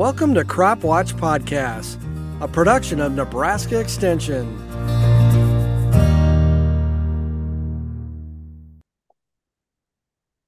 Welcome 0.00 0.32
to 0.36 0.46
Crop 0.46 0.82
Watch 0.82 1.14
Podcast, 1.14 1.98
a 2.40 2.48
production 2.48 3.00
of 3.02 3.12
Nebraska 3.12 3.78
Extension. 3.78 4.46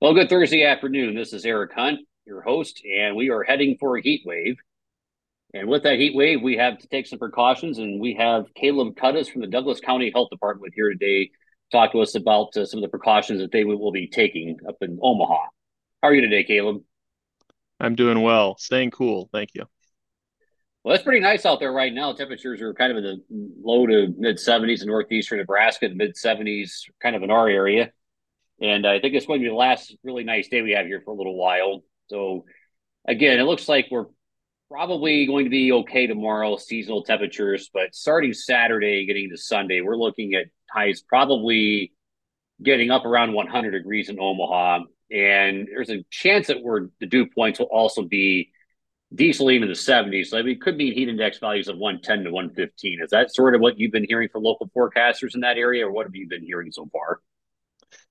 Well, 0.01 0.15
good 0.15 0.30
Thursday 0.30 0.65
afternoon. 0.65 1.15
This 1.15 1.35
is 1.35 1.45
Eric 1.45 1.75
Hunt, 1.75 2.01
your 2.25 2.41
host, 2.41 2.80
and 2.83 3.15
we 3.15 3.28
are 3.28 3.42
heading 3.42 3.76
for 3.78 3.99
a 3.99 4.03
heat 4.03 4.22
wave. 4.24 4.56
And 5.53 5.69
with 5.69 5.82
that 5.82 5.98
heat 5.98 6.16
wave, 6.16 6.40
we 6.40 6.56
have 6.56 6.78
to 6.78 6.88
take 6.88 7.06
some 7.06 7.19
precautions, 7.19 7.76
and 7.76 8.00
we 8.00 8.14
have 8.14 8.46
Caleb 8.54 8.96
Kuddes 8.96 9.30
from 9.30 9.42
the 9.42 9.48
Douglas 9.48 9.80
County 9.80 10.10
Health 10.14 10.30
Department 10.30 10.72
here 10.74 10.88
today 10.88 11.26
to 11.26 11.32
talk 11.71 11.92
to 11.92 12.00
us 12.00 12.14
about 12.14 12.56
uh, 12.56 12.64
some 12.64 12.78
of 12.78 12.82
the 12.84 12.88
precautions 12.88 13.42
that 13.42 13.53
they 13.53 13.64
will 13.64 13.92
be 13.92 14.06
taking 14.06 14.56
up 14.66 14.76
in 14.80 14.98
Omaha. 15.03 15.44
How 16.02 16.09
are 16.09 16.14
you 16.14 16.23
today, 16.23 16.42
Caleb? 16.42 16.82
I'm 17.83 17.96
doing 17.96 18.23
well. 18.23 18.56
Staying 18.59 18.93
cool. 18.93 19.29
Thank 19.33 19.51
you. 19.55 19.65
Well, 20.84 20.95
it's 20.95 21.05
pretty 21.05 21.20
nice 21.20 21.45
out 21.45 21.61
there 21.61 21.73
right 21.73 21.93
now. 21.93 22.12
Temperatures 22.12 22.61
are 22.61 22.74
kind 22.74 22.93
of 22.93 22.98
in 22.98 23.05
the 23.05 23.20
low 23.62 23.87
to 23.87 24.15
mid 24.16 24.37
70s 24.37 24.83
in 24.83 24.88
northeastern 24.88 25.38
Nebraska, 25.38 25.88
mid 25.93 26.15
70s, 26.15 26.84
kind 27.01 27.16
of 27.16 27.23
in 27.23 27.30
our 27.30 27.48
area. 27.48 27.93
And 28.60 28.87
I 28.87 29.01
think 29.01 29.15
it's 29.15 29.27
going 29.27 29.41
to 29.41 29.45
be 29.45 29.51
the 29.51 29.57
last 29.57 29.95
really 30.05 30.24
nice 30.24 30.48
day 30.48 30.62
we 30.62 30.73
have 30.73 30.87
here 30.87 31.02
for 31.05 31.12
a 31.12 31.16
little 31.16 31.37
while. 31.37 31.83
So, 32.09 32.45
again, 33.07 33.41
it 33.41 33.45
looks 33.45 33.69
like 33.69 33.88
we're 33.91 34.07
probably 34.71 35.27
going 35.27 35.45
to 35.45 35.51
be 35.51 35.73
okay 35.73 36.07
tomorrow, 36.07 36.57
seasonal 36.57 37.02
temperatures. 37.02 37.71
But 37.73 37.95
starting 37.95 38.33
Saturday, 38.33 39.07
getting 39.07 39.30
to 39.30 39.37
Sunday, 39.37 39.80
we're 39.80 39.96
looking 39.96 40.35
at 40.35 40.46
highs 40.71 41.02
probably 41.02 41.93
getting 42.62 42.91
up 42.91 43.05
around 43.05 43.33
100 43.33 43.73
degrees 43.73 44.09
in 44.09 44.19
Omaha 44.21 44.85
and 45.12 45.69
there's 45.69 45.91
a 45.91 46.05
chance 46.11 46.47
that 46.47 46.62
we're, 46.62 46.89
the 47.01 47.07
dew 47.07 47.27
points 47.27 47.59
will 47.59 47.66
also 47.66 48.02
be 48.02 48.51
decently 49.15 49.57
in 49.57 49.62
the 49.62 49.69
70s. 49.69 50.27
So 50.27 50.38
I 50.38 50.43
mean, 50.43 50.52
it 50.52 50.61
could 50.61 50.77
mean 50.77 50.95
heat 50.95 51.09
index 51.09 51.38
values 51.38 51.68
of 51.68 51.77
110 51.77 52.24
to 52.24 52.30
115. 52.30 53.01
Is 53.02 53.10
that 53.10 53.35
sort 53.35 53.55
of 53.55 53.60
what 53.60 53.79
you've 53.79 53.93
been 53.93 54.07
hearing 54.09 54.29
from 54.30 54.43
local 54.43 54.71
forecasters 54.74 55.35
in 55.35 55.40
that 55.40 55.59
area, 55.59 55.87
or 55.87 55.93
what 55.93 56.07
have 56.07 56.16
you 56.16 56.29
been 56.29 56.43
hearing 56.43 56.73
so 56.73 56.88
far? 56.93 57.21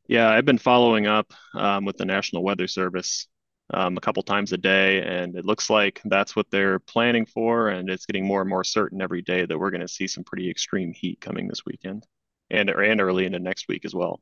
Yeah, 0.07 0.29
I've 0.29 0.45
been 0.45 0.57
following 0.57 1.07
up 1.07 1.33
um, 1.55 1.85
with 1.85 1.97
the 1.97 2.05
National 2.05 2.43
Weather 2.43 2.67
Service 2.67 3.27
um, 3.73 3.97
a 3.97 4.01
couple 4.01 4.21
times 4.23 4.51
a 4.51 4.57
day, 4.57 5.01
and 5.01 5.35
it 5.35 5.45
looks 5.45 5.69
like 5.69 6.01
that's 6.05 6.35
what 6.35 6.47
they're 6.51 6.79
planning 6.79 7.25
for. 7.25 7.69
And 7.69 7.89
it's 7.89 8.05
getting 8.05 8.25
more 8.25 8.41
and 8.41 8.49
more 8.49 8.63
certain 8.63 9.01
every 9.01 9.21
day 9.21 9.45
that 9.45 9.57
we're 9.57 9.71
going 9.71 9.81
to 9.81 9.87
see 9.87 10.07
some 10.07 10.23
pretty 10.23 10.49
extreme 10.49 10.93
heat 10.93 11.21
coming 11.21 11.47
this 11.47 11.65
weekend, 11.65 12.05
and 12.49 12.69
and 12.69 13.01
early 13.01 13.25
into 13.25 13.39
next 13.39 13.67
week 13.67 13.85
as 13.85 13.95
well. 13.95 14.21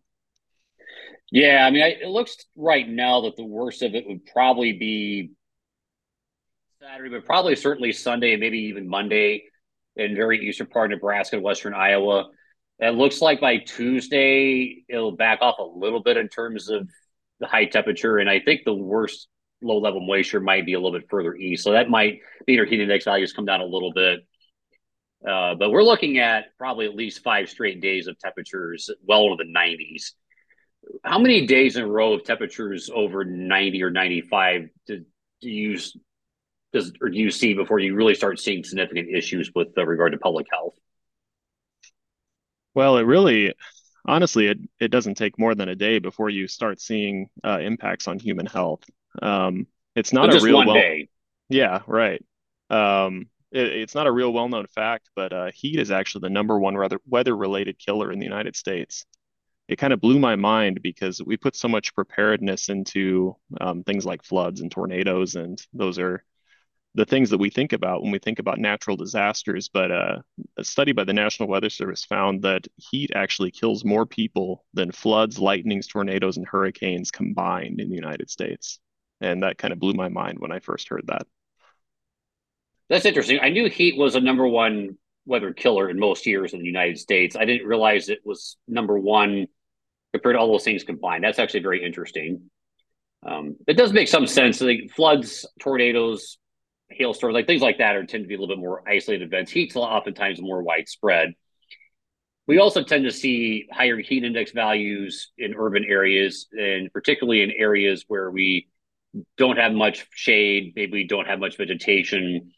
Yeah, 1.32 1.64
I 1.66 1.70
mean, 1.72 1.84
I, 1.84 1.88
it 2.02 2.08
looks 2.08 2.38
right 2.56 2.88
now 2.88 3.22
that 3.22 3.36
the 3.36 3.46
worst 3.46 3.82
of 3.84 3.94
it 3.94 4.08
would 4.08 4.26
probably 4.26 4.74
be 4.74 5.32
Saturday, 6.82 7.10
but 7.10 7.26
probably 7.26 7.56
certainly 7.56 7.92
Sunday 7.92 8.36
maybe 8.36 8.60
even 8.60 8.88
Monday 8.88 9.44
in 9.96 10.16
very 10.16 10.48
eastern 10.48 10.68
part 10.68 10.92
of 10.92 10.98
Nebraska 10.98 11.36
and 11.36 11.44
western 11.44 11.74
Iowa. 11.74 12.30
It 12.80 12.96
looks 12.96 13.22
like 13.22 13.42
by 13.42 13.58
Tuesday 13.58 14.84
it'll 14.88 15.12
back 15.12 15.40
off 15.42 15.60
a 15.60 15.64
little 15.64 16.02
bit 16.02 16.18
in 16.18 16.30
terms 16.30 16.70
of 16.70 16.90
the 17.40 17.48
high 17.48 17.66
temperature, 17.66 18.18
and 18.18 18.30
I 18.30 18.40
think 18.40 18.62
the 18.66 18.74
worst 18.74 19.28
low 19.62 19.80
level 19.80 20.00
moisture 20.00 20.40
might 20.40 20.66
be 20.66 20.74
a 20.74 20.80
little 20.80 20.98
bit 20.98 21.10
further 21.10 21.36
east, 21.36 21.64
so 21.64 21.74
that 21.74 21.90
might 21.90 22.20
mean 22.48 22.60
our 22.60 22.66
heat 22.66 22.80
index 22.80 23.06
values 23.06 23.34
come 23.34 23.46
down 23.46 23.62
a 23.62 23.66
little 23.66 23.94
bit. 23.94 24.22
Uh, 25.28 25.54
but 25.56 25.70
we're 25.70 25.84
looking 25.84 26.18
at 26.18 26.46
probably 26.58 26.86
at 26.86 26.96
least 26.96 27.22
five 27.22 27.50
straight 27.50 27.82
days 27.82 28.08
of 28.08 28.18
temperatures 28.20 28.90
well 29.06 29.26
into 29.26 29.44
the 29.44 29.54
90s 29.54 30.14
how 31.04 31.20
many 31.20 31.46
days 31.46 31.76
in 31.76 31.84
a 31.84 31.88
row 31.88 32.14
of 32.14 32.24
temperatures 32.24 32.90
over 32.94 33.24
90 33.26 33.84
or 33.84 33.90
95 33.90 34.70
do, 34.88 35.06
do 35.42 35.50
you 35.50 35.80
does 36.72 36.92
or 37.02 37.10
do 37.10 37.18
you 37.18 37.32
see 37.32 37.54
before 37.54 37.80
you 37.80 37.96
really 37.96 38.16
start 38.16 38.40
seeing 38.40 38.64
significant 38.64 39.10
issues 39.10 39.52
with 39.54 39.70
uh, 39.78 39.86
regard 39.86 40.12
to 40.12 40.18
public 40.18 40.48
health? 40.52 40.76
Well, 42.76 42.98
it 42.98 43.04
really, 43.04 43.54
honestly, 44.06 44.48
it, 44.48 44.60
it 44.80 44.90
doesn't 44.90 45.16
take 45.16 45.40
more 45.40 45.56
than 45.56 45.70
a 45.70 45.76
day 45.76 46.00
before 46.00 46.30
you 46.30 46.48
start 46.48 46.80
seeing 46.80 47.30
uh, 47.44 47.60
impacts 47.60 48.08
on 48.08 48.20
human 48.20 48.46
health. 48.46 48.84
Um, 49.22 49.66
it's 49.96 50.14
not 50.14 50.34
a 50.34 50.40
real 50.40 50.58
one 50.58 50.68
well, 50.68 50.76
day. 50.76 51.10
Yeah, 51.50 51.80
right. 51.88 52.24
Um, 52.70 53.30
it, 53.52 53.68
it's 53.68 53.96
not 53.96 54.06
a 54.06 54.12
real 54.12 54.32
well-known 54.32 54.68
fact, 54.68 55.10
but 55.16 55.34
uh, 55.34 55.50
heat 55.54 55.80
is 55.80 55.90
actually 55.90 56.22
the 56.22 56.30
number 56.30 56.60
one 56.60 56.78
weather 56.78 57.00
weather-related 57.08 57.80
killer 57.80 58.12
in 58.12 58.20
the 58.20 58.26
United 58.26 58.56
States 58.56 59.06
it 59.70 59.78
kind 59.78 59.94
of 59.94 60.02
blew 60.02 60.18
my 60.18 60.36
mind 60.36 60.82
because 60.82 61.22
we 61.24 61.38
put 61.38 61.56
so 61.56 61.68
much 61.68 61.94
preparedness 61.94 62.70
into 62.70 63.36
um, 63.62 63.84
things 63.84 64.04
like 64.04 64.24
floods 64.24 64.62
and 64.62 64.72
tornadoes, 64.72 65.36
and 65.36 65.62
those 65.74 66.00
are 66.00 66.24
the 66.96 67.06
things 67.06 67.30
that 67.30 67.38
we 67.38 67.52
think 67.52 67.72
about 67.72 68.02
when 68.02 68.12
we 68.12 68.18
think 68.18 68.40
about 68.40 68.58
natural 68.58 68.98
disasters. 68.98 69.70
But 69.70 69.92
uh, 69.92 70.18
a 70.58 70.64
study 70.64 70.92
by 70.92 71.04
the 71.04 71.14
National 71.14 71.48
Weather 71.48 71.70
Service 71.70 72.04
found 72.04 72.42
that 72.42 72.68
heat 72.78 73.12
actually 73.14 73.52
kills 73.52 73.86
more 73.86 74.08
people 74.08 74.66
than 74.74 74.92
floods, 74.92 75.38
lightnings, 75.38 75.86
tornadoes, 75.86 76.38
and 76.38 76.48
hurricanes 76.48 77.12
combined 77.12 77.80
in 77.80 77.90
the 77.90 77.96
United 77.96 78.32
States. 78.32 78.80
And 79.22 79.44
that 79.44 79.60
kind 79.60 79.72
of 79.72 79.80
blew 79.80 79.94
my 79.94 80.10
mind 80.10 80.40
when 80.40 80.52
I 80.52 80.62
first 80.62 80.90
heard 80.90 81.06
that. 81.10 81.28
That's 82.90 83.06
interesting. 83.06 83.38
I 83.40 83.50
knew 83.50 83.70
heat 83.70 84.00
was 84.00 84.16
a 84.16 84.20
number 84.20 84.48
one 84.48 84.98
weather 85.28 85.54
killer 85.54 85.92
in 85.92 86.00
most 86.00 86.26
years 86.26 86.54
in 86.54 86.60
the 86.60 86.66
United 86.66 86.98
States. 86.98 87.36
I 87.36 87.46
didn't 87.46 87.68
realize 87.68 88.10
it 88.10 88.26
was 88.26 88.58
number 88.68 88.98
one 88.98 89.46
compared 90.14 90.36
to 90.36 90.40
all 90.40 90.52
those 90.52 90.64
things 90.64 90.84
combined. 90.84 91.24
That's 91.24 91.40
actually 91.40 91.62
very 91.62 91.86
interesting. 91.86 92.50
Um, 93.26 93.58
it 93.68 93.74
does 93.74 93.94
make 93.94 94.08
some 94.08 94.28
sense. 94.28 94.62
Like 94.62 94.92
floods, 94.96 95.46
tornadoes, 95.60 96.38
hailstorms, 96.90 97.34
like 97.34 97.48
things 97.48 97.62
like 97.62 97.78
that, 97.80 97.96
are 97.96 98.06
tend 98.06 98.24
to 98.24 98.28
be 98.28 98.36
a 98.36 98.40
little 98.40 98.56
bit 98.56 98.62
more 98.62 98.84
isolated 98.88 99.26
events. 99.26 99.52
Heat's 99.52 99.76
oftentimes 99.76 100.42
more 100.42 100.64
widespread. 100.64 101.34
We 102.48 102.58
also 102.58 102.84
tend 102.84 103.06
to 103.06 103.12
see 103.12 103.68
higher 103.72 103.98
heat 103.98 104.24
index 104.24 104.52
values 104.52 105.32
in 105.38 105.54
urban 105.56 105.86
areas, 105.88 106.48
and 106.52 106.92
particularly 106.92 107.44
in 107.44 107.52
areas 107.52 108.06
where 108.08 108.32
we 108.32 108.70
don't 109.38 109.58
have 109.58 109.72
much 109.74 110.08
shade, 110.12 110.74
maybe 110.76 110.94
we 110.94 111.08
don't 111.08 111.28
have 111.28 111.40
much 111.40 111.58
vegetation, 111.58 112.52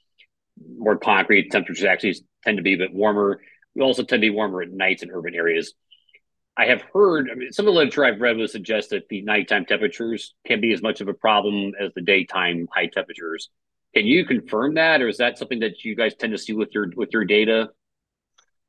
more 0.78 0.98
concrete. 0.98 1.52
Temperatures 1.52 1.84
actually 1.84 2.16
tend 2.44 2.58
to 2.58 2.64
be 2.64 2.76
a 2.76 2.78
bit 2.78 2.94
warmer. 2.94 3.42
We 3.76 3.82
also 3.82 4.04
tend 4.04 4.22
to 4.22 4.28
be 4.28 4.30
warmer 4.30 4.62
at 4.62 4.72
nights 4.72 5.04
in 5.04 5.12
urban 5.12 5.36
areas. 5.36 5.74
I 6.58 6.66
have 6.66 6.82
heard, 6.94 7.30
I 7.32 7.36
mean, 7.36 7.52
some 7.52 7.68
of 7.68 7.74
the 7.74 7.78
literature 7.78 8.04
I've 8.04 8.20
read 8.20 8.38
would 8.38 8.50
suggest 8.50 8.90
that 8.90 9.08
the 9.10 9.22
nighttime 9.22 9.66
temperatures 9.66 10.34
can 10.46 10.60
be 10.60 10.74
as 10.74 10.82
much 10.82 11.00
of 11.02 11.08
a 11.08 11.14
problem 11.14 11.72
as 11.80 11.94
the 11.96 12.02
daytime 12.02 12.68
high 12.74 12.88
temperatures. 12.88 13.50
Can 13.96 14.06
you 14.06 14.26
confirm 14.26 14.76
that, 14.76 15.02
or 15.02 15.08
is 15.08 15.18
that 15.18 15.38
something 15.38 15.60
that 15.62 15.84
you 15.84 15.96
guys 15.96 16.16
tend 16.16 16.32
to 16.32 16.38
see 16.38 16.54
with 16.54 16.70
your 16.74 16.92
with 16.96 17.10
your 17.12 17.26
data? 17.26 17.70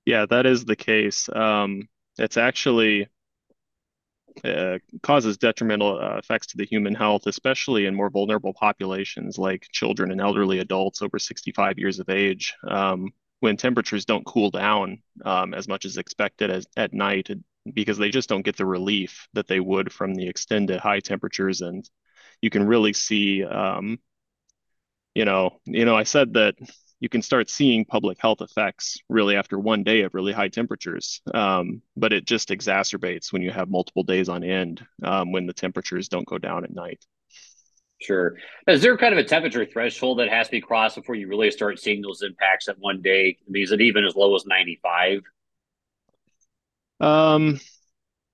Yeah, 0.05 0.27
that 0.27 0.47
is 0.47 0.65
the 0.65 0.77
case. 0.77 1.29
Um, 1.33 1.89
it's 2.19 2.37
actually 2.37 3.09
uh, 4.45 4.79
causes 5.03 5.39
detrimental 5.39 5.99
uh, 6.01 6.17
effects 6.17 6.49
to 6.49 6.57
the 6.57 6.67
human 6.67 6.95
health, 6.95 7.27
especially 7.27 7.87
in 7.87 7.95
more 7.95 8.11
vulnerable 8.11 8.55
populations 8.55 9.39
like 9.39 9.69
children 9.73 10.11
and 10.11 10.21
elderly 10.21 10.59
adults 10.59 11.03
over 11.03 11.19
65 11.19 11.79
years 11.79 12.01
of 12.01 12.09
age. 12.09 12.55
Um, 12.67 13.13
when 13.41 13.57
temperatures 13.57 14.05
don't 14.05 14.25
cool 14.25 14.51
down 14.51 15.03
um, 15.25 15.53
as 15.53 15.69
much 15.69 15.85
as 15.85 15.97
expected 15.97 16.51
as, 16.51 16.67
at 16.77 16.93
night, 16.93 17.29
because 17.73 17.99
they 17.99 18.11
just 18.11 18.29
don't 18.29 18.45
get 18.45 18.57
the 18.57 18.67
relief 18.67 19.29
that 19.35 19.47
they 19.47 19.61
would 19.61 19.93
from 19.93 20.15
the 20.15 20.29
extended 20.29 20.81
high 20.81 21.01
temperatures 21.01 21.61
and 21.61 21.89
you 22.41 22.51
can 22.51 22.67
really 22.67 22.93
see 22.93 23.45
um, 23.45 23.99
you 25.15 25.25
know 25.25 25.59
you 25.65 25.85
know 25.85 25.97
i 25.97 26.03
said 26.03 26.35
that 26.35 26.55
you 27.01 27.09
can 27.09 27.23
start 27.23 27.51
seeing 27.51 27.85
public 27.85 28.19
health 28.21 28.41
effects 28.41 28.99
really 29.09 29.37
after 29.37 29.59
one 29.59 29.83
day 29.83 30.03
of 30.03 30.15
really 30.15 30.33
high 30.33 30.49
temperatures 30.49 31.21
um, 31.35 31.83
but 31.97 32.13
it 32.13 32.25
just 32.25 32.49
exacerbates 32.49 33.33
when 33.33 33.43
you 33.43 33.51
have 33.51 33.69
multiple 33.69 34.03
days 34.03 34.29
on 34.29 34.43
end 34.43 34.85
um, 35.05 35.33
when 35.33 35.47
the 35.47 35.53
temperatures 35.53 36.09
don't 36.09 36.27
go 36.27 36.39
down 36.39 36.65
at 36.65 36.75
night 36.75 37.05
Sure. 38.03 38.37
Is 38.67 38.83
there 38.83 38.97
kind 38.97 39.13
of 39.13 39.19
a 39.19 39.29
temperature 39.29 39.65
threshold 39.65 40.19
that 40.19 40.29
has 40.29 40.49
to 40.49 40.51
be 40.51 40.61
crossed 40.61 40.97
before 40.97 41.15
you 41.15 41.29
really 41.29 41.51
start 41.51 41.79
seeing 41.79 42.03
those 42.03 42.23
impacts 42.23 42.69
at 42.69 42.79
one 42.79 43.01
day? 43.01 43.37
I 43.47 43.51
mean, 43.51 43.63
is 43.63 43.73
it 43.73 43.81
even 43.81 44.05
as 44.05 44.17
low 44.17 44.35
as 44.35 44.45
95? 44.45 45.23
Um, 47.03 47.61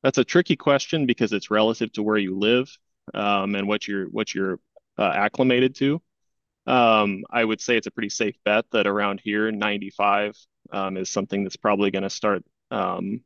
that's 0.02 0.18
a 0.18 0.24
tricky 0.24 0.54
question 0.54 1.06
because 1.06 1.32
it's 1.32 1.50
relative 1.50 1.92
to 1.94 2.02
where 2.02 2.18
you 2.18 2.38
live 2.38 2.70
um, 3.14 3.54
and 3.54 3.66
what 3.66 3.88
you're 3.88 4.06
what 4.06 4.34
you're 4.34 4.60
uh, 4.96 5.10
acclimated 5.14 5.74
to. 5.76 6.00
Um, 6.66 7.24
I 7.30 7.44
would 7.44 7.62
say 7.62 7.76
it's 7.76 7.86
a 7.86 7.90
pretty 7.90 8.10
safe 8.10 8.36
bet 8.44 8.66
that 8.72 8.86
around 8.86 9.20
here, 9.24 9.50
95 9.50 10.36
um, 10.70 10.98
is 10.98 11.08
something 11.08 11.42
that's 11.42 11.56
probably 11.56 11.90
going 11.90 12.02
to 12.02 12.10
start 12.10 12.44
um, 12.70 13.22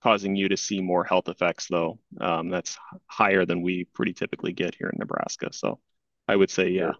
causing 0.00 0.36
you 0.36 0.48
to 0.48 0.56
see 0.56 0.80
more 0.80 1.02
health 1.02 1.28
effects, 1.28 1.66
though. 1.68 1.98
Um, 2.20 2.50
that's 2.50 2.78
higher 3.06 3.44
than 3.44 3.62
we 3.62 3.84
pretty 3.84 4.12
typically 4.12 4.52
get 4.52 4.76
here 4.76 4.88
in 4.88 4.98
Nebraska. 4.98 5.52
So 5.52 5.80
I 6.28 6.36
would 6.36 6.50
say, 6.50 6.68
yeah. 6.68 6.92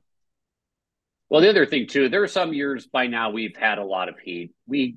Well, 1.28 1.40
the 1.40 1.48
other 1.50 1.64
thing 1.64 1.86
too, 1.86 2.08
there 2.08 2.22
are 2.22 2.28
some 2.28 2.52
years 2.52 2.86
by 2.86 3.06
now 3.06 3.30
we've 3.30 3.56
had 3.56 3.78
a 3.78 3.84
lot 3.84 4.08
of 4.08 4.18
heat. 4.18 4.52
We 4.66 4.96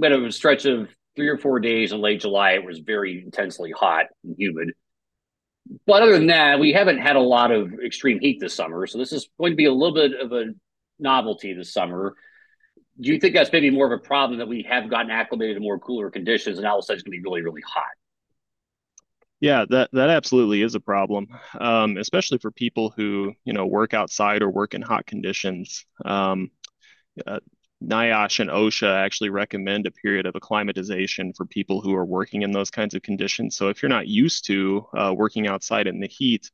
had 0.00 0.12
a 0.12 0.30
stretch 0.30 0.64
of 0.64 0.88
three 1.16 1.28
or 1.28 1.38
four 1.38 1.58
days 1.58 1.92
in 1.92 2.00
late 2.00 2.20
July, 2.20 2.52
it 2.52 2.64
was 2.64 2.78
very 2.78 3.22
intensely 3.24 3.72
hot 3.72 4.06
and 4.22 4.36
humid. 4.38 4.70
But 5.86 6.02
other 6.02 6.12
than 6.12 6.28
that, 6.28 6.60
we 6.60 6.72
haven't 6.72 6.98
had 6.98 7.16
a 7.16 7.20
lot 7.20 7.50
of 7.50 7.72
extreme 7.84 8.20
heat 8.20 8.38
this 8.38 8.54
summer, 8.54 8.86
so 8.86 8.98
this 8.98 9.12
is 9.12 9.28
going 9.38 9.52
to 9.52 9.56
be 9.56 9.64
a 9.64 9.72
little 9.72 9.94
bit 9.94 10.20
of 10.20 10.32
a 10.32 10.52
novelty 10.98 11.54
this 11.54 11.72
summer. 11.72 12.14
Do 13.00 13.10
you 13.12 13.18
think 13.18 13.34
that's 13.34 13.52
maybe 13.52 13.70
more 13.70 13.92
of 13.92 13.98
a 13.98 14.02
problem 14.02 14.38
that 14.38 14.48
we 14.48 14.64
have 14.68 14.88
gotten 14.88 15.10
acclimated 15.10 15.56
to 15.56 15.60
more 15.60 15.78
cooler 15.78 16.10
conditions, 16.10 16.58
and 16.58 16.66
all 16.66 16.78
of 16.78 16.82
a 16.82 16.86
sudden 16.86 16.98
it's 16.98 17.02
going 17.02 17.18
to 17.18 17.22
be 17.22 17.28
really, 17.28 17.42
really 17.42 17.62
hot? 17.66 17.84
Yeah, 19.40 19.66
that 19.68 19.90
that 19.92 20.08
absolutely 20.08 20.62
is 20.62 20.74
a 20.74 20.80
problem, 20.80 21.26
um, 21.60 21.98
especially 21.98 22.38
for 22.38 22.50
people 22.50 22.94
who 22.96 23.34
you 23.44 23.52
know 23.52 23.66
work 23.66 23.92
outside 23.92 24.42
or 24.42 24.50
work 24.50 24.72
in 24.72 24.80
hot 24.80 25.04
conditions. 25.04 25.84
Um, 26.04 26.50
uh, 27.26 27.40
NIOSH 27.84 28.40
and 28.40 28.50
OSHA 28.50 29.04
actually 29.04 29.30
recommend 29.30 29.86
a 29.86 29.90
period 29.90 30.26
of 30.26 30.34
acclimatization 30.34 31.32
for 31.32 31.44
people 31.44 31.80
who 31.80 31.94
are 31.94 32.04
working 32.04 32.42
in 32.42 32.52
those 32.52 32.70
kinds 32.70 32.94
of 32.94 33.02
conditions. 33.02 33.56
So 33.56 33.68
if 33.68 33.82
you're 33.82 33.90
not 33.90 34.08
used 34.08 34.46
to 34.46 34.86
uh, 34.96 35.14
working 35.16 35.46
outside 35.46 35.86
in 35.86 36.00
the 36.00 36.08
heat, 36.08 36.50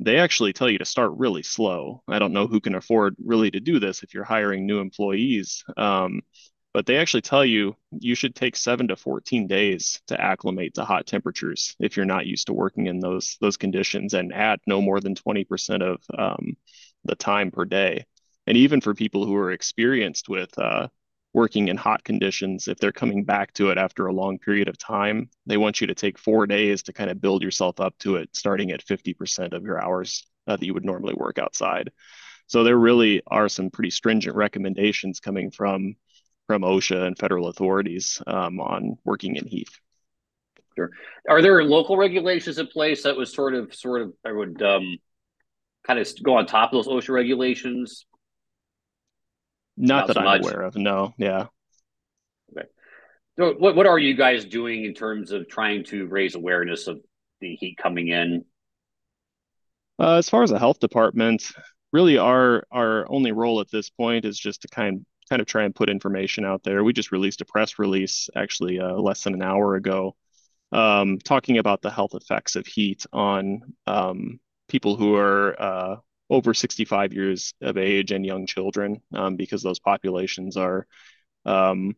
they 0.00 0.18
actually 0.18 0.52
tell 0.52 0.68
you 0.68 0.78
to 0.78 0.84
start 0.84 1.12
really 1.16 1.42
slow. 1.42 2.02
I 2.08 2.18
don't 2.18 2.32
know 2.32 2.46
who 2.46 2.60
can 2.60 2.74
afford 2.74 3.16
really 3.24 3.50
to 3.50 3.60
do 3.60 3.78
this 3.78 4.02
if 4.02 4.14
you're 4.14 4.24
hiring 4.24 4.66
new 4.66 4.80
employees. 4.80 5.64
Um, 5.76 6.22
but 6.74 6.86
they 6.86 6.98
actually 6.98 7.22
tell 7.22 7.44
you 7.44 7.74
you 7.98 8.14
should 8.14 8.34
take 8.34 8.54
seven 8.54 8.88
to 8.88 8.96
14 8.96 9.46
days 9.46 10.00
to 10.08 10.20
acclimate 10.20 10.74
to 10.74 10.84
hot 10.84 11.06
temperatures 11.06 11.74
if 11.80 11.96
you're 11.96 12.06
not 12.06 12.26
used 12.26 12.46
to 12.46 12.52
working 12.52 12.86
in 12.86 13.00
those 13.00 13.36
those 13.40 13.56
conditions 13.56 14.14
and 14.14 14.32
add 14.32 14.60
no 14.66 14.80
more 14.80 15.00
than 15.00 15.14
20% 15.14 15.82
of 15.82 16.02
um, 16.16 16.56
the 17.04 17.16
time 17.16 17.50
per 17.50 17.64
day 17.64 18.04
and 18.48 18.56
even 18.56 18.80
for 18.80 18.94
people 18.94 19.26
who 19.26 19.36
are 19.36 19.52
experienced 19.52 20.28
with 20.28 20.58
uh, 20.58 20.88
working 21.34 21.68
in 21.68 21.76
hot 21.76 22.02
conditions 22.02 22.66
if 22.66 22.78
they're 22.78 22.90
coming 22.90 23.22
back 23.22 23.52
to 23.52 23.70
it 23.70 23.78
after 23.78 24.06
a 24.06 24.12
long 24.12 24.38
period 24.38 24.68
of 24.68 24.78
time 24.78 25.28
they 25.46 25.58
want 25.58 25.80
you 25.80 25.86
to 25.86 25.94
take 25.94 26.18
four 26.18 26.46
days 26.46 26.82
to 26.82 26.92
kind 26.92 27.10
of 27.10 27.20
build 27.20 27.42
yourself 27.42 27.78
up 27.78 27.96
to 27.98 28.16
it 28.16 28.28
starting 28.32 28.72
at 28.72 28.84
50% 28.84 29.52
of 29.52 29.62
your 29.62 29.80
hours 29.80 30.26
uh, 30.46 30.56
that 30.56 30.64
you 30.64 30.74
would 30.74 30.84
normally 30.84 31.14
work 31.14 31.38
outside 31.38 31.90
so 32.48 32.64
there 32.64 32.78
really 32.78 33.22
are 33.26 33.48
some 33.50 33.70
pretty 33.70 33.90
stringent 33.90 34.34
recommendations 34.34 35.20
coming 35.20 35.50
from 35.50 35.94
from 36.46 36.62
OSHA 36.62 37.06
and 37.06 37.18
federal 37.18 37.48
authorities 37.48 38.22
um, 38.26 38.58
on 38.58 38.96
working 39.04 39.36
in 39.36 39.46
heat. 39.46 39.68
Sure. 40.74 40.90
Are 41.28 41.42
there 41.42 41.62
local 41.62 41.98
regulations 41.98 42.58
in 42.58 42.68
place 42.68 43.02
that 43.02 43.14
was 43.14 43.34
sort 43.34 43.54
of, 43.54 43.74
sort 43.74 44.00
of, 44.00 44.14
I 44.24 44.32
would 44.32 44.62
um, 44.62 44.96
kind 45.86 45.98
of 45.98 46.08
go 46.22 46.38
on 46.38 46.46
top 46.46 46.72
of 46.72 46.86
those 46.86 46.88
OSHA 46.88 47.10
regulations? 47.10 48.06
Not, 49.78 49.96
Not 49.96 50.06
that 50.08 50.14
so 50.14 50.20
I'm 50.20 50.24
much. 50.24 50.40
aware 50.42 50.62
of. 50.62 50.76
No. 50.76 51.14
Yeah. 51.18 51.46
Okay. 52.52 52.66
So, 53.38 53.54
what 53.58 53.76
what 53.76 53.86
are 53.86 53.98
you 53.98 54.14
guys 54.14 54.44
doing 54.44 54.84
in 54.84 54.94
terms 54.94 55.30
of 55.30 55.48
trying 55.48 55.84
to 55.84 56.06
raise 56.06 56.34
awareness 56.34 56.88
of 56.88 57.00
the 57.40 57.54
heat 57.54 57.76
coming 57.76 58.08
in? 58.08 58.44
Uh, 59.98 60.16
as 60.16 60.28
far 60.28 60.42
as 60.42 60.50
the 60.50 60.58
health 60.58 60.80
department, 60.80 61.50
really 61.92 62.18
our 62.18 62.64
our 62.70 63.10
only 63.10 63.32
role 63.32 63.60
at 63.60 63.70
this 63.70 63.90
point 63.90 64.24
is 64.24 64.38
just 64.38 64.62
to 64.62 64.68
kind 64.68 65.06
kind 65.28 65.40
of 65.40 65.46
try 65.46 65.64
and 65.64 65.74
put 65.74 65.90
information 65.90 66.44
out 66.44 66.62
there. 66.64 66.82
We 66.82 66.92
just 66.92 67.12
released 67.12 67.40
a 67.40 67.44
press 67.44 67.78
release 67.78 68.28
actually 68.34 68.80
uh, 68.80 68.94
less 68.94 69.22
than 69.22 69.34
an 69.34 69.42
hour 69.42 69.76
ago 69.76 70.16
um, 70.72 71.18
talking 71.18 71.58
about 71.58 71.82
the 71.82 71.90
health 71.90 72.14
effects 72.14 72.56
of 72.56 72.66
heat 72.66 73.06
on 73.12 73.60
um, 73.86 74.40
people 74.68 74.96
who 74.96 75.14
are 75.14 75.60
uh, 75.60 75.96
over 76.30 76.54
65 76.54 77.12
years 77.12 77.54
of 77.60 77.76
age 77.76 78.12
and 78.12 78.24
young 78.24 78.46
children 78.46 79.00
um, 79.14 79.36
because 79.36 79.62
those 79.62 79.78
populations 79.78 80.56
are 80.56 80.86
um, 81.44 81.96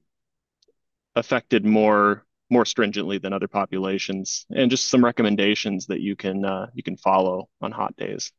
affected 1.14 1.64
more 1.64 2.24
more 2.52 2.64
stringently 2.64 3.18
than 3.18 3.32
other 3.32 3.46
populations 3.46 4.44
and 4.50 4.72
just 4.72 4.88
some 4.88 5.04
recommendations 5.04 5.86
that 5.86 6.00
you 6.00 6.16
can 6.16 6.44
uh, 6.44 6.66
you 6.74 6.82
can 6.82 6.96
follow 6.96 7.48
on 7.60 7.72
hot 7.72 7.94
days. 7.96 8.32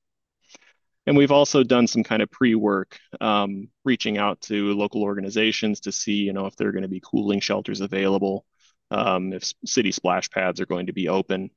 And 1.08 1.18
we've 1.18 1.32
also 1.32 1.64
done 1.64 1.88
some 1.88 2.04
kind 2.04 2.22
of 2.22 2.30
pre-work, 2.30 3.00
um, 3.20 3.70
reaching 3.84 4.20
out 4.20 4.40
to 4.42 4.74
local 4.74 5.02
organizations 5.02 5.80
to 5.82 5.92
see, 5.92 6.14
you 6.14 6.32
know, 6.32 6.46
if 6.46 6.56
there 6.56 6.68
are 6.68 6.72
going 6.72 6.84
to 6.84 6.88
be 6.88 7.02
cooling 7.04 7.40
shelters 7.40 7.82
available, 7.82 8.46
um, 8.92 9.34
if 9.34 9.52
city 9.66 9.92
splash 9.92 10.30
pads 10.30 10.62
are 10.62 10.68
going 10.68 10.86
to 10.86 10.94
be 10.94 11.10
open. 11.10 11.50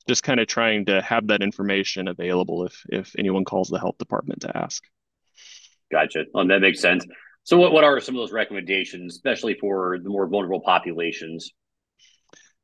Um, 0.00 0.10
just 0.10 0.22
kind 0.22 0.40
of 0.40 0.46
trying 0.46 0.86
to 0.86 1.00
have 1.02 1.28
that 1.28 1.42
information 1.42 2.08
available 2.08 2.66
if 2.66 2.84
if 2.88 3.14
anyone 3.18 3.44
calls 3.44 3.68
the 3.68 3.78
health 3.78 3.98
department 3.98 4.42
to 4.42 4.56
ask. 4.56 4.82
Gotcha. 5.90 6.24
Well, 6.32 6.46
that 6.46 6.60
makes 6.60 6.80
sense. 6.80 7.04
So, 7.42 7.58
what, 7.58 7.72
what 7.72 7.84
are 7.84 8.00
some 8.00 8.14
of 8.14 8.20
those 8.20 8.32
recommendations, 8.32 9.14
especially 9.14 9.54
for 9.54 9.98
the 10.02 10.08
more 10.08 10.28
vulnerable 10.28 10.60
populations? 10.60 11.50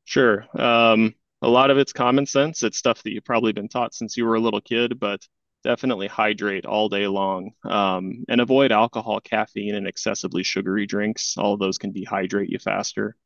Sure. 0.04 0.46
Um, 0.56 1.14
a 1.42 1.48
lot 1.48 1.70
of 1.70 1.78
it's 1.78 1.92
common 1.92 2.26
sense. 2.26 2.62
It's 2.62 2.78
stuff 2.78 3.02
that 3.02 3.12
you've 3.12 3.24
probably 3.24 3.52
been 3.52 3.68
taught 3.68 3.94
since 3.94 4.16
you 4.16 4.24
were 4.24 4.36
a 4.36 4.40
little 4.40 4.60
kid, 4.60 4.98
but 5.00 5.26
definitely 5.64 6.06
hydrate 6.06 6.64
all 6.64 6.88
day 6.88 7.08
long 7.08 7.50
um, 7.64 8.24
and 8.28 8.40
avoid 8.40 8.70
alcohol, 8.70 9.20
caffeine, 9.20 9.74
and 9.74 9.88
excessively 9.88 10.44
sugary 10.44 10.86
drinks. 10.86 11.36
All 11.36 11.54
of 11.54 11.60
those 11.60 11.78
can 11.78 11.92
dehydrate 11.92 12.48
you 12.48 12.58
faster. 12.58 13.16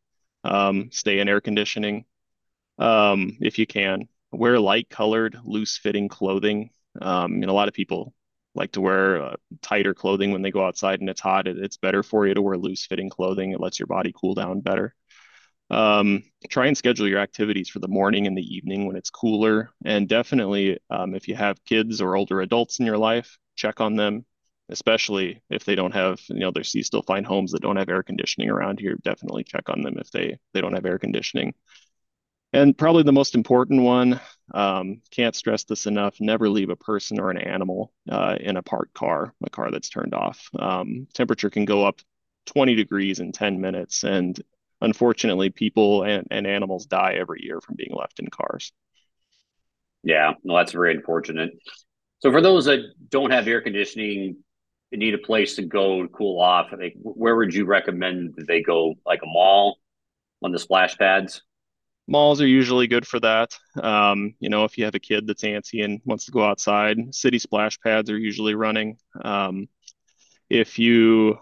Um, 0.43 0.89
stay 0.91 1.19
in 1.19 1.29
air 1.29 1.43
conditioning 1.43 2.07
um, 2.81 3.37
if 3.41 3.59
you 3.59 3.67
can. 3.67 4.09
Wear 4.32 4.59
light 4.59 4.88
colored, 4.88 5.38
loose 5.44 5.77
fitting 5.77 6.09
clothing. 6.09 6.71
Um, 7.00 7.35
and 7.35 7.47
a 7.47 7.53
lot 7.53 7.69
of 7.69 7.75
people 7.75 8.15
like 8.55 8.73
to 8.73 8.81
wear 8.81 9.23
uh, 9.23 9.37
tighter 9.62 9.94
clothing 9.94 10.32
when 10.32 10.43
they 10.43 10.50
go 10.50 10.65
outside 10.65 11.00
and 11.00 11.09
it's 11.09 11.21
hot. 11.21 11.47
It, 11.47 11.59
it's 11.59 11.77
better 11.77 12.03
for 12.03 12.27
you 12.27 12.35
to 12.35 12.43
wear 12.43 12.56
loose 12.56 12.87
fitting 12.87 13.11
clothing. 13.11 13.53
It 13.53 13.61
lets 13.61 13.79
your 13.79 13.87
body 13.87 14.12
cool 14.19 14.35
down 14.35 14.61
better. 14.61 14.94
Um, 15.71 16.25
try 16.49 16.67
and 16.67 16.77
schedule 16.77 17.06
your 17.06 17.21
activities 17.21 17.69
for 17.69 17.79
the 17.79 17.88
morning 17.88 18.27
and 18.27 18.37
the 18.37 18.55
evening 18.56 18.87
when 18.87 18.97
it's 18.97 19.11
cooler. 19.11 19.71
And 19.85 20.09
definitely, 20.09 20.79
um, 20.91 21.15
if 21.15 21.29
you 21.29 21.37
have 21.37 21.65
kids 21.65 22.00
or 22.00 22.17
older 22.17 22.41
adults 22.41 22.81
in 22.81 22.87
your 22.87 22.99
life, 22.99 23.38
check 23.55 23.81
on 23.81 23.94
them, 23.94 24.26
especially 24.69 25.43
if 25.49 25.65
they 25.65 25.76
don't 25.76 25.94
have, 25.94 26.21
you 26.29 26.41
know, 26.41 26.50
there's 26.50 26.75
you 26.75 26.83
still 26.83 27.03
find 27.03 27.25
homes 27.25 27.53
that 27.53 27.62
don't 27.62 27.76
have 27.76 27.88
air 27.88 28.03
conditioning 28.03 28.50
around 28.50 28.81
here. 28.81 28.97
Definitely 29.05 29.44
check 29.44 29.69
on 29.69 29.83
them 29.83 29.97
if 29.99 30.11
they 30.11 30.38
they 30.55 30.61
don't 30.61 30.75
have 30.75 30.87
air 30.87 30.99
conditioning. 30.99 31.55
And 32.52 32.76
probably 32.76 33.05
the 33.05 33.12
most 33.12 33.35
important 33.35 33.82
one, 33.82 34.20
um, 34.52 35.02
can't 35.11 35.37
stress 35.37 35.64
this 35.64 35.87
enough: 35.87 36.20
never 36.20 36.49
leave 36.49 36.70
a 36.70 36.76
person 36.76 37.20
or 37.20 37.31
an 37.31 37.38
animal 37.38 37.93
uh, 38.08 38.37
in 38.41 38.56
a 38.56 38.62
parked 38.62 38.94
car, 38.94 39.32
a 39.44 39.50
car 39.50 39.70
that's 39.70 39.88
turned 39.88 40.14
off. 40.14 40.49
Um, 40.58 41.06
temperature 41.14 41.50
can 41.50 41.64
go 41.64 41.87
up 41.87 42.00
20 42.47 42.75
degrees 42.75 43.20
in 43.20 43.32
10 43.32 43.61
minutes, 43.61 44.02
and 44.02 44.41
unfortunately, 44.81 45.50
people 45.50 46.02
and, 46.02 46.26
and 46.31 46.47
animals 46.47 46.87
die 46.87 47.14
every 47.14 47.44
year 47.44 47.61
from 47.61 47.76
being 47.76 47.94
left 47.94 48.19
in 48.19 48.29
cars. 48.29 48.73
Yeah, 50.02 50.32
no, 50.43 50.56
that's 50.56 50.73
very 50.73 50.94
unfortunate. 50.94 51.50
So 52.20 52.32
for 52.32 52.41
those 52.41 52.64
that 52.64 52.81
don't 53.08 53.31
have 53.31 53.47
air 53.47 53.61
conditioning 53.61 54.37
and 54.92 54.99
need 54.99 55.14
a 55.14 55.19
place 55.19 55.57
to 55.57 55.62
go 55.62 56.02
to 56.02 56.09
cool 56.09 56.40
off, 56.40 56.73
where 57.02 57.37
would 57.37 57.54
you 57.54 57.64
recommend 57.64 58.35
that 58.37 58.47
they 58.47 58.62
go? 58.62 58.95
Like 59.07 59.23
a 59.23 59.26
mall 59.26 59.78
on 60.42 60.52
the 60.52 60.59
splash 60.59 60.97
pads? 60.97 61.42
Malls 62.11 62.40
are 62.40 62.47
usually 62.47 62.88
good 62.88 63.07
for 63.07 63.21
that. 63.21 63.57
Um, 63.81 64.35
you 64.40 64.49
know, 64.50 64.64
if 64.64 64.76
you 64.76 64.85
have 64.85 64.97
a 64.97 64.99
kid 64.99 65.29
that's 65.29 65.45
antsy 65.45 65.85
and 65.85 66.00
wants 66.05 66.25
to 66.25 66.33
go 66.33 66.45
outside, 66.45 67.14
city 67.14 67.38
splash 67.38 67.79
pads 67.79 68.11
are 68.11 68.19
usually 68.19 68.57
running. 68.57 68.99
Um, 69.23 69.69
if 70.50 70.76
you 70.76 71.38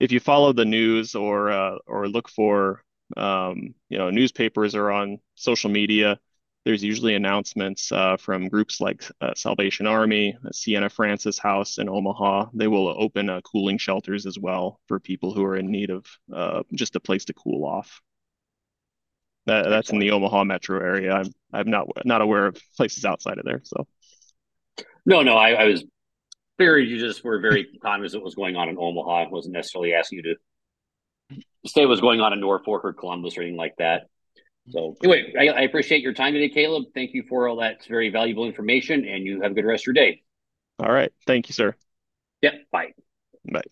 if 0.00 0.10
you 0.10 0.20
follow 0.20 0.54
the 0.54 0.64
news 0.64 1.14
or 1.14 1.52
uh, 1.52 1.76
or 1.86 2.08
look 2.08 2.30
for 2.30 2.82
um, 3.14 3.74
you 3.90 3.98
know 3.98 4.08
newspapers 4.08 4.74
or 4.74 4.90
on 4.90 5.18
social 5.34 5.68
media, 5.68 6.18
there's 6.64 6.82
usually 6.82 7.14
announcements 7.16 7.92
uh, 7.92 8.16
from 8.16 8.48
groups 8.48 8.80
like 8.80 9.04
uh, 9.20 9.34
Salvation 9.36 9.86
Army, 9.86 10.34
Siena 10.50 10.88
Francis 10.88 11.38
House 11.38 11.76
in 11.76 11.90
Omaha. 11.90 12.46
They 12.54 12.68
will 12.68 12.88
open 12.88 13.28
uh, 13.28 13.42
cooling 13.42 13.76
shelters 13.76 14.24
as 14.24 14.38
well 14.38 14.80
for 14.88 14.98
people 14.98 15.34
who 15.34 15.44
are 15.44 15.56
in 15.56 15.70
need 15.70 15.90
of 15.90 16.06
uh, 16.34 16.62
just 16.72 16.96
a 16.96 17.00
place 17.00 17.26
to 17.26 17.34
cool 17.34 17.66
off. 17.66 18.00
That, 19.46 19.68
that's 19.68 19.90
in 19.90 19.98
the 19.98 20.10
Omaha 20.10 20.44
metro 20.44 20.80
area. 20.80 21.12
I'm 21.12 21.32
I'm 21.52 21.70
not 21.70 21.86
not 22.04 22.22
aware 22.22 22.46
of 22.46 22.58
places 22.76 23.04
outside 23.04 23.38
of 23.38 23.44
there. 23.44 23.60
So. 23.64 23.86
No, 25.06 25.22
no, 25.22 25.36
I, 25.36 25.50
I 25.50 25.64
was 25.64 25.84
figured 26.56 26.88
you 26.88 26.98
just 26.98 27.22
were 27.24 27.40
very 27.40 27.66
cognizant 27.82 28.22
of 28.22 28.24
was 28.24 28.34
going 28.34 28.56
on 28.56 28.68
in 28.68 28.78
Omaha. 28.78 29.24
I 29.24 29.28
wasn't 29.28 29.54
necessarily 29.54 29.92
asking 29.92 30.22
you 30.24 30.34
to 30.34 31.42
say 31.66 31.86
what's 31.86 32.00
going 32.00 32.20
on 32.20 32.32
in 32.32 32.40
Norfolk 32.40 32.84
or 32.84 32.92
Columbus 32.92 33.36
or 33.36 33.42
anything 33.42 33.58
like 33.58 33.76
that. 33.78 34.08
So 34.70 34.96
anyway, 35.02 35.34
I, 35.38 35.48
I 35.48 35.60
appreciate 35.62 36.00
your 36.00 36.14
time 36.14 36.32
today, 36.32 36.48
Caleb. 36.48 36.84
Thank 36.94 37.12
you 37.12 37.24
for 37.28 37.48
all 37.48 37.56
that 37.56 37.84
very 37.86 38.08
valuable 38.08 38.46
information, 38.46 39.04
and 39.04 39.24
you 39.24 39.42
have 39.42 39.52
a 39.52 39.54
good 39.54 39.66
rest 39.66 39.82
of 39.82 39.88
your 39.88 39.94
day. 39.94 40.22
All 40.78 40.90
right. 40.90 41.12
Thank 41.26 41.48
you, 41.48 41.52
sir. 41.52 41.74
Yep. 42.40 42.54
Bye. 42.72 42.92
Bye. 43.50 43.62